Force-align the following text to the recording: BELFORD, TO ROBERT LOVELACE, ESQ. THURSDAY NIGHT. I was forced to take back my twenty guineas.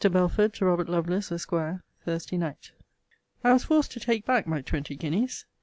BELFORD, 0.03 0.51
TO 0.55 0.65
ROBERT 0.65 0.89
LOVELACE, 0.89 1.31
ESQ. 1.31 1.83
THURSDAY 2.05 2.35
NIGHT. 2.35 2.71
I 3.43 3.53
was 3.53 3.65
forced 3.65 3.91
to 3.91 3.99
take 3.99 4.25
back 4.25 4.47
my 4.47 4.61
twenty 4.63 4.95
guineas. 4.95 5.45